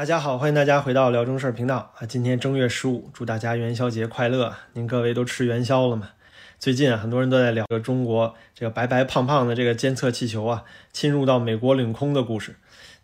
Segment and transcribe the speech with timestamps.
[0.00, 2.06] 大家好，欢迎大家回到辽中事儿频道啊！
[2.06, 4.54] 今天正月十五，祝大家元宵节快乐！
[4.72, 6.12] 您各位都吃元宵了吗？
[6.58, 12.56] 最近啊，很多人都在聊着中国这个白白胖胖的这个监测气球啊，侵入到美国领空的故事。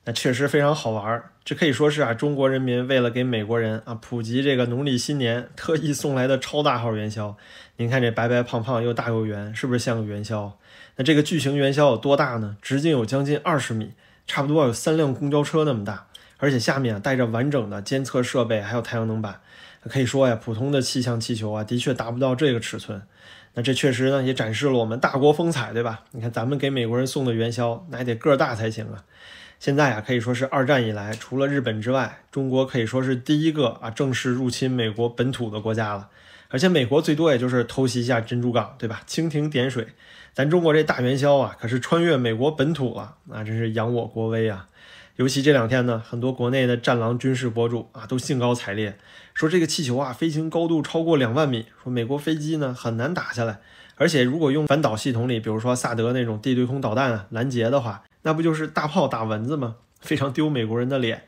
[0.06, 7.36] 那确实非常好玩儿，这可以说是啊，中国人民为了给美国人啊普及这个农历新年，特意送来的超大号元宵。
[7.76, 10.58] 您看这白白胖胖又大又圆，是不是像个元宵？
[10.96, 12.56] 那这个巨型元宵有多大呢？
[12.62, 13.92] 直径有将近二十米，
[14.26, 16.06] 差不多有三辆公交车那么大。
[16.38, 19.40] 而且下面啊带着完整的监测设备，还有太阳能板，
[19.88, 23.02] 可以说呀，普通的气象气球啊，的确达不到这个尺寸。
[23.54, 26.02] 那这确实呢，也展示了我们大国风采，对吧？
[26.10, 29.02] 你看咱们给美国人送的元宵，那也得个儿大才行啊。
[29.58, 36.10] 现在啊，可以说是二战以来，除了日本之外，中国可以说是第一个啊正式入侵美国本土的国家了。
[36.48, 39.02] 而且美国最多也就是偷袭一下珍珠港，对吧？
[39.08, 39.88] 蜻蜓点水，
[40.34, 44.68] 咱中国这大元宵啊，可是穿越美国本土了，那真是扬我国威啊！
[45.16, 48.98] 尤其这两天呢，很多国内的战狼军事博主啊，都兴高采烈
[49.32, 53.60] 说这个气球啊，飞行高度超过两万米，说美国飞机呢很难打下来，
[53.94, 59.76] 而且如果用反导系统里，比如说萨德那种地对空导弹啊拦截的话，那不就是大炮打蚊子吗？
[60.00, 61.22] 非常丢美国人的脸。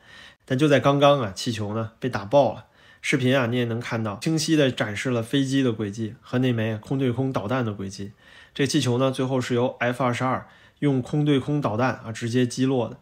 [0.45, 2.67] 但就在刚刚啊，气球呢被打爆了，
[3.01, 8.13] 视频啊你也能看到，清晰的展示了飞机的轨迹和那枚空对空导弹的轨迹。
[8.55, 10.47] 这气球呢最后是由 F 二十二
[10.81, 12.99] 用空对空导弹啊直接击落的。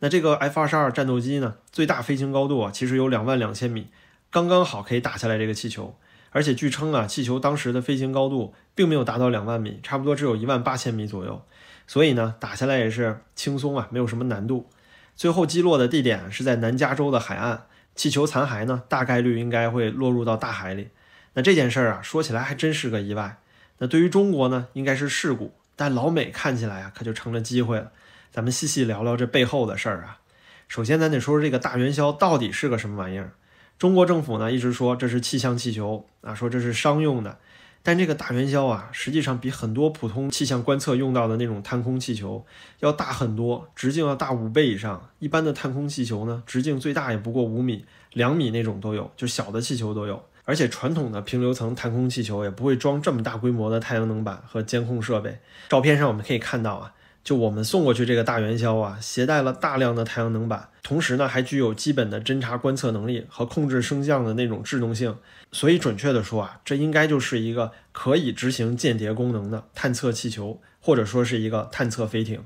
[0.00, 3.88] 那这个 F 二十二战斗机呢，最大飞行高度啊，其实有两万两千米，
[4.30, 5.96] 刚刚好可以打下来这个气球。
[6.32, 11.42] 而且据称啊，气球当时的飞行高度并没有达到两万米，差不多只有一万八千米左右。
[11.86, 14.70] 所以呢，打下来也是轻松啊，没有什么难度。
[15.16, 17.64] 最后击落的地点是在南加州的海岸，
[17.94, 20.88] 气球残骸呢，大概率应该会落入到大海里。
[21.34, 23.38] 那这件事儿啊，说起来还真是个意外。
[23.78, 27.90] 那对于中国呢，应该是事故，但老美看起来啊，可就成了机会了。
[28.32, 30.20] 咱们细细聊聊这背后的事儿啊。
[30.68, 33.32] 首先，咱得说说这个大元宵到底是个什么玩意儿。
[33.76, 37.38] 中国政府呢一直说这是气象气球啊，说这是商用的。
[37.82, 42.44] 但这个大元宵啊，实际上比很多普通气象观测用到的那种探空气球
[42.80, 45.08] 要大很多，直径要大五倍以上。
[45.18, 50.22] 一般的探空气球呢，直径最大也不过五米、两米那种都有，就小的气球都有。
[50.44, 55.38] 而且传统的平流层探空气球也不会装这么大规模的太阳能板和监控设备。
[55.68, 56.92] 照片上我们可以看到啊。
[57.22, 65.16] 就我们送过去这个大元宵啊，携带了大量的太阳能板，同时呢还具有基本的侦察观测能力和控制升降的那种制动性，
[65.52, 72.42] 所以准确的说啊，这应该就是一个可以执行间谍功能的探测气球，或者说是一个探测飞艇。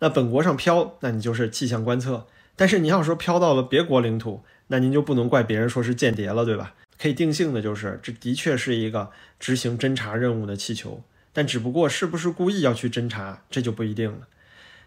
[0.00, 2.26] 那本国上飘，那你就是气象观测；
[2.56, 6.74] 但是你要说飘到了别国领土，那您就不能怪别人说是间谍了，对吧？
[6.98, 11.02] 可以定性的就是，这的确是一个执行侦察任务的气球。
[11.32, 14.26] 但只不过是不是故意要去侦查，这就不一定了。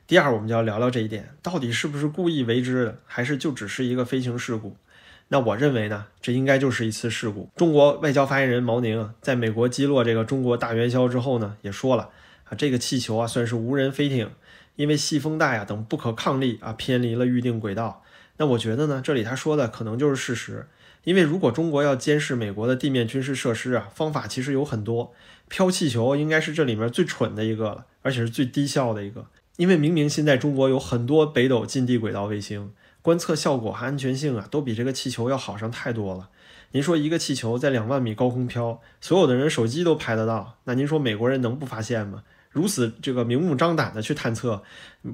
[0.06, 4.76] 第二，我们就要聊聊这一点，到底是不是故意为之的，还是就只是一个飞行事故？
[5.30, 7.50] 那我认为呢，这应该就是一次事故。
[7.56, 12.10] 中国外交发言人毛宁在美国击落这个中国大元宵之后呢，也说了
[12.44, 14.30] 啊，这个气球啊算是无人飞艇，
[14.76, 18.04] 因为细风带啊等不可抗力啊偏离了预定轨道。
[18.38, 20.68] 那我觉得呢，这里他说的可能就是事实。
[21.04, 25.14] 因为如果中国要监视美国的地面军事设施啊，方法其实有很多。
[25.50, 29.28] 飘气球应该是这里面最蠢的一个了，而且是最低效的一个。
[29.58, 32.72] 因为明明现在中国有很多北斗近地轨道卫星，
[33.02, 36.30] 观测效果和安全性啊，都比这个气球要好上太多了。
[36.72, 42.24] 您说一个气球在两万米高空飘，所有的人手机都拍得到，那您说美国人能不发现吗？
[42.50, 44.64] 如此这个明目张胆的去探测，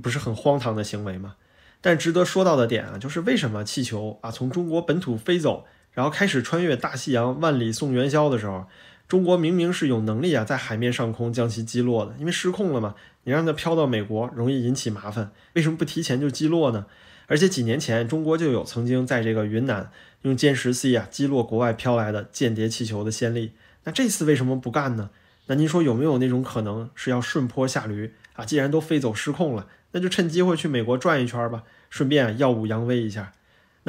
[0.01, 1.35] 不是很荒唐的行为吗？
[1.81, 5.65] 但值得说到的点啊，就是为什么气球啊从中国本土飞走？
[5.99, 8.65] 然后开始穿越大西洋万里送元宵的时候，
[9.09, 12.95] 中国明明是有能力啊，在海面上空将其击落的，因为失控了嘛。
[13.25, 16.85] 你让它飘到美国，容易引起麻烦，为什么不提前就击落呢？
[17.27, 23.51] 而且几年前，中国就有曾经在这个云南用歼十 C 啊击落国外飘来的间谍气球的先例。
[23.83, 25.09] 那这次为什么不干呢？
[25.47, 28.45] 那您说有没有那种可能是要顺坡下驴啊？
[28.45, 33.33] 既然都飞走失控了，那就趁机会去美国转一圈吧，顺便耀武扬威一下。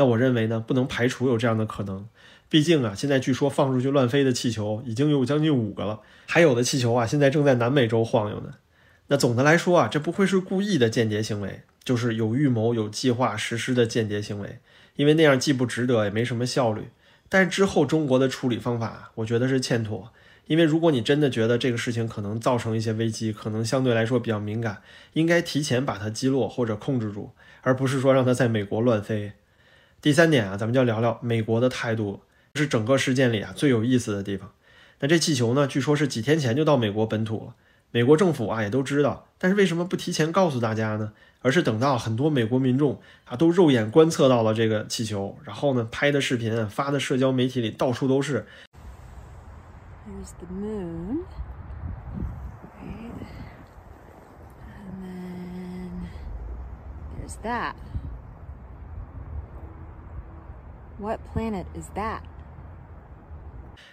[0.00, 2.08] 那我认为呢，不能排除有这样的可能。
[2.48, 8.54] 毕竟啊，现在据说放出去乱飞的气球已经有将近五个了，还有的气球啊，现在正在南美洲晃悠呢。
[9.08, 14.60] 那总的来说啊，这不会是故意的间谍行为，就是有预谋、有计划实施的间谍行为。
[14.96, 16.88] 因为那样既不值得，也没什么效率。
[17.28, 20.10] 但是之后中国的处理方法，我觉得是欠妥。
[20.46, 24.78] 因为如果你真的觉得这个事情可能造成一些危机，可能相对来说比较敏感，
[25.12, 29.32] 应该提前把它击落或者控制住，而不是说让它在美国乱飞。
[30.02, 32.22] 第三点啊，咱们就要聊聊美国的态度，
[32.54, 34.50] 是整个事件里啊最有意思的地方。
[35.00, 37.54] 那这气球呢，据说是几天前就到美国本土了。
[37.92, 41.12] 美国政府啊也都知道，但是为什么不提前告诉大家呢？
[41.42, 48.46] 而是等到很多美国民众啊都肉眼观测到了这个气球，然后呢拍的视频发的社交媒体里到处都是。
[50.06, 51.24] Here's the moon.
[54.66, 55.90] And then
[57.18, 57.74] there's that.
[61.00, 62.20] What planet is that?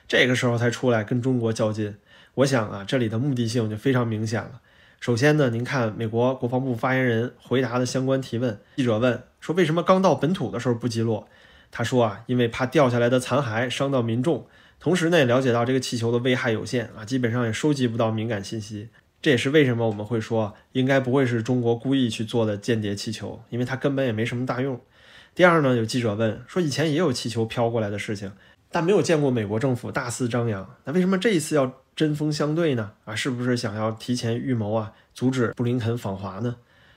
[0.09, 1.95] 这个时候才出来跟中国较劲。
[2.35, 4.59] 我想啊，这里的目的性就非常明显了。
[4.99, 11.29] 首先呢，您看美国国防部发言人回答的相关提问，记者问说为什么刚到本土的时候不击落？
[11.71, 14.45] 他说啊，因为怕掉下来的残骸伤到民众，
[14.77, 18.89] 同时呢也了解到这个气球的危害有限啊，基本上也收集不到敏感信息。
[19.21, 24.79] 这也是为什么我们会说应该不会是中国故意去做的间谍气球，因为它根本也没什么大用。
[25.37, 28.31] 第二呢，有记者问说以前也有气球飘过来的事情，
[28.71, 31.71] 但没有见过美国政府大肆张扬，那为什么这一次要？
[31.95, 32.93] 针锋相对呢？
[33.05, 36.55] 啊，是不是想要提前预谋啊，阻止布林肯访华呢？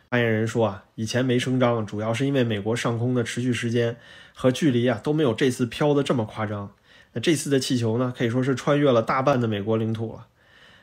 [0.09, 3.99] 发言人说啊，以前没声张，主要是因为美国上空的持续时间
[4.35, 6.73] 和距离啊都没有这次飘的这么夸张。
[7.13, 10.29] 那这次的气球呢，可以说是穿越了大半的美国领土了。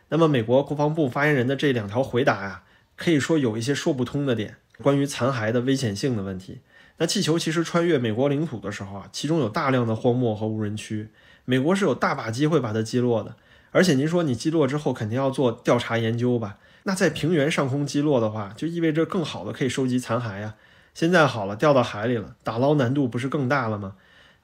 [0.09, 2.63] 那么美国国防部发言人的这两条回答呀，
[2.95, 6.61] 可以说有一些说不通的点，关于残骸的危险性的问题。
[6.97, 11.09] 那气球其实穿越美国领土的时候啊，其中有大量的荒漠和无人区，
[11.45, 13.35] 美国是有大把机会把它击落的。
[13.71, 16.57] 而且您说你击落之后肯定要做调查研究吧？
[16.83, 20.55] 那在平原上空击落的话，就意味着更好的可以收集残骸呀。
[20.93, 23.93] 现在好了，掉到海里了，打捞难度不是更大了吗？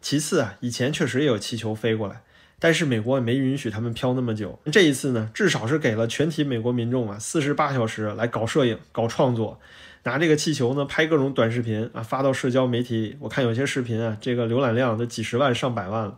[0.02, 2.22] 其次啊，以前确实也有气球飞过来，
[2.60, 4.60] 但是美国也没允许他们飘那么久。
[4.72, 9.60] 这一次呢，至少是给了全体美国民众啊四十八小时来搞摄影、搞创作，
[10.04, 13.16] 拿这个气球呢拍各种短视频啊发到社交媒体。
[13.20, 16.18] 我看有些视频啊，这个浏览量都几十万、上百万了。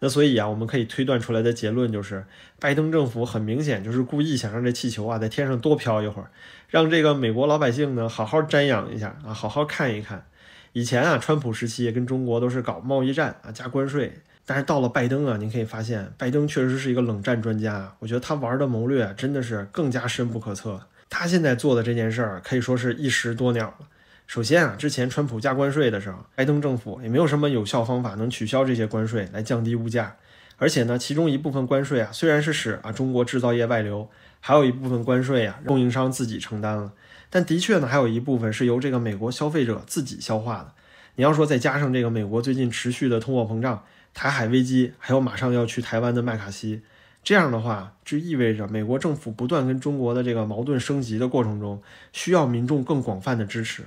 [0.00, 2.24] 那所以啊，我们可以推断出来的结论就是，
[2.60, 6.30] 拜登政府很明显就是故意想让这气球啊在天上多飘一会儿，
[6.68, 10.26] 让这个美国老百姓呢好好瞻仰一下啊，好好看一看。
[10.72, 14.12] 以前啊，川普时期跟中国都是搞贸易战啊，加关税，
[14.44, 17.94] 但是到了拜登啊，您可以发现，拜登确实是一个冷战专家。
[18.00, 20.80] 我觉得他玩的谋略真的是更加深不可测。
[21.08, 23.86] 他现在做的这件事儿可以说是一石多鸟了。
[24.26, 30.16] 首先啊，之前川普加关税的时候，拜登政府也没有什么有效方法能取消这些关税来降低物价。
[30.56, 34.08] 而且呢，其中一部分关税啊，虽然是使啊中国制造业外流，
[34.40, 36.92] 还有一部分关税啊供应商自己承担了。
[37.28, 40.72] 但的确呢，还有一部分是由这个美国消费者自己消化的。
[41.16, 43.84] 你要说再加上这个美国最近持续的通货膨胀、
[44.14, 46.82] 台海危机，还有马上要去台湾的麦卡锡，
[47.24, 51.82] 这样的话就意味着美国政府不断跟中国的这个矛盾升级的过程中，
[52.12, 53.84] 需要民众更广泛的支持。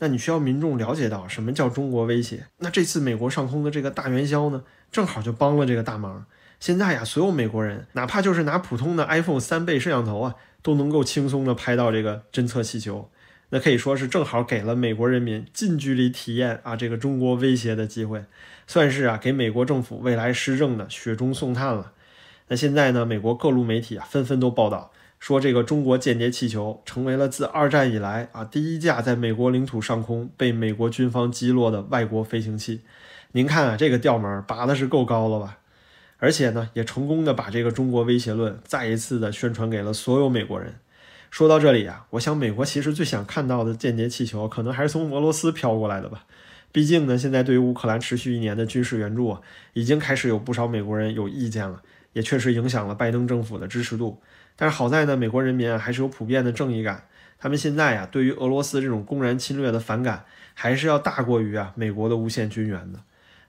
[0.00, 2.46] 那你需要民众了解到什么叫中国威胁？
[2.58, 6.26] 那这次美国上空的这个大元宵呢，正好就帮了这个大忙。
[6.58, 13.08] 现在呀，所有美国人，哪怕就是拿普通的 iPhone 三倍摄像头啊，都能够轻松的拍到这个侦测气球。
[13.50, 18.24] 那可以说是正好给了美国人民近距离体验啊这个中国威胁的机会，
[18.66, 21.92] 算是啊给美国政府未来施政的雪中送炭了。
[22.50, 24.90] 那现在呢，美国各路媒体啊纷纷都报道。
[25.20, 32.80] 说这个中国间谍气球成为了自二战以来啊第一架在美国领土上空被美国军方击落的外国飞行器。
[33.32, 35.58] 您看啊，这个调门拔的是够高了吧？
[36.18, 40.74] 而且呢，也成功的把这个中国威胁论再一次的宣传给了所有美国人。
[41.30, 46.24] 说到这里啊，我想美国其实最想看到的间谍气球，可能还是从俄罗斯飘过来的吧。
[46.72, 49.40] 毕竟呢，现在对于乌克兰持续一年的军事援助啊，
[49.74, 54.20] 已经开始有不少美国人有意见了，也确实影响了拜登政府的支持度。
[54.56, 57.04] 但是好在呢，美国人民啊还是有普遍的正义感。
[57.38, 60.24] 他们现在呀，对于俄罗斯这种公然侵略的反感，
[60.54, 63.00] 还是要大过于啊美国的无限军援的。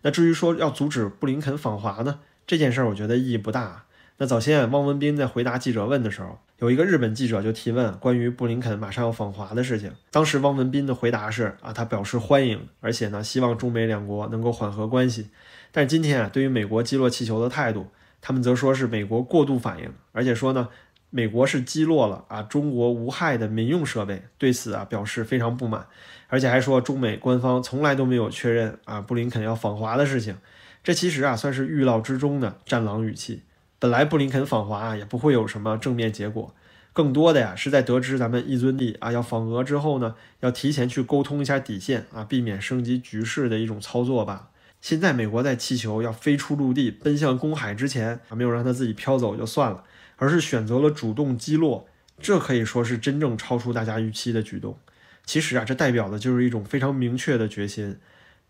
[0.03, 3.83] 那至于说要阻止布林肯访华呢，这件事儿我觉得意义不大。
[4.17, 9.91] 那早先汪文斌在回答记者问的时候，有一个日本记者就提问关于布林肯马上要访华的事情。
[10.11, 15.29] 当时汪文斌的回答是啊，他表示欢迎，而且呢希望中美两国能够缓和关系。
[15.71, 17.87] 但是今天啊，对于美国击落气球的态度，
[18.21, 20.69] 他们则说是美国过度反应，而且说呢。
[21.13, 25.85] 美国是击落了啊中国无害的民用设备，对此啊表示非常不满，
[26.29, 30.37] 而且还说中美官方从来都没有确认啊布林肯要访华的事情，
[30.81, 33.41] 这其实啊算是预料之中的战狼语气。
[33.77, 36.55] 本来布林肯访华也不会有什么正面结果，
[36.93, 44.50] 更多的呀是在得知咱们一尊帝啊要访俄之后呢，要提前去沟通一下底线啊，避免升级局势的一种操作吧。
[44.81, 49.83] 现在美国在气球要飞出陆地奔向公海之前，没有让它自己飘走就算了。
[50.17, 51.87] 而是选择了主动击落，
[52.19, 54.77] 这可以说是真正超出大家预期的举动。
[55.25, 57.97] 其实啊，这代表的就是一种非常明确的决心，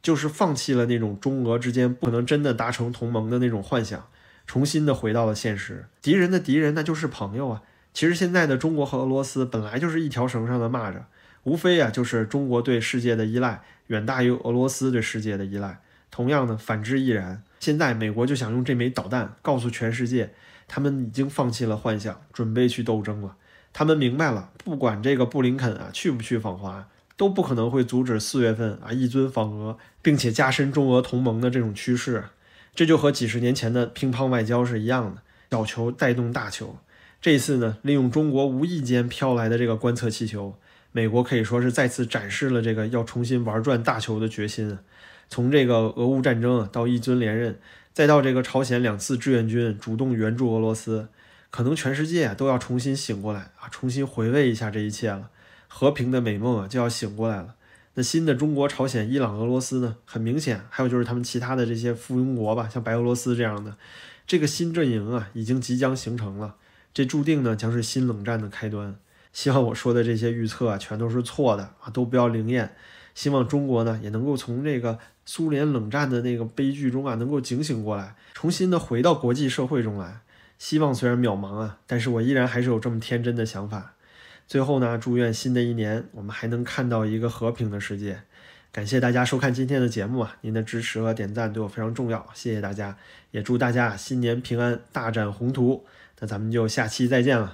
[0.02, 4.06] 就是放弃了那种中俄之间不可能真的达成同盟的那种幻想，
[4.46, 5.86] 重新的回到了现实。
[6.02, 7.62] 敌人的敌人那就是朋友啊，
[7.94, 11.04] 其实现在的中国和俄罗斯本来就是一条绳上的蚂蚱，
[11.44, 15.80] 无非啊就是中国对世界的依赖远大于俄罗斯对世界的依赖，
[16.12, 17.42] 同样呢反之亦然。
[17.60, 20.34] 现在美国就想用这枚导弹告诉全世界，
[20.68, 23.36] 他们已经放弃了幻想，准备去斗争了。
[23.74, 32.26] 他们明白了，不管这个布林肯啊去不去访华，都不可能会阻止四月份啊一尊访俄，并且加深中俄同盟的这种趋势。
[32.76, 36.78] 这就和几十年前的乒乓外交是一样的，小球带动大球。
[37.22, 40.58] 这次呢，利用中国无意间飘来的这个观测气球，
[40.92, 44.80] 美国可以说是再次展示了这个要重新玩转大球的决心。
[45.32, 47.58] 从这个俄乌战争到一尊连任，
[47.94, 51.08] 再到这个朝鲜两次志愿军主动援助俄罗斯，
[51.50, 55.30] 可能全世界都要重新醒过来啊，重新回味一下这一切了。
[55.70, 57.56] 和平的美梦啊就要醒过来了。
[57.94, 59.96] 那新的中国、朝鲜、伊朗、俄罗斯呢？
[60.04, 63.78] 很明显，还有就是他们其他的这些附庸国吧，像白俄罗斯这样的，
[64.28, 66.56] 这个新阵营啊已经即将形成了。
[66.94, 68.94] 这注定呢将是新冷战的开端。
[69.32, 72.76] 希望我说的这些预测啊全都是错的啊，都不要灵验。
[73.14, 80.22] 希望中国呢也能够从这个苏联冷战的那个悲剧中啊能够警醒过来，重新的回到国际社会中来。
[80.58, 83.94] 希望虽然渺茫啊，但是我依然还是有这么天真的想法。
[84.48, 88.22] 最后呢，祝愿新的一年我们还能看到一个和平的世界。
[88.72, 92.96] 感谢大家收看今天的节目啊，您的支持和点赞对我非常重要，谢谢大家，
[93.32, 95.86] 也祝大家新年平安，大展宏图。
[96.20, 97.50] 那咱们就下期再见了。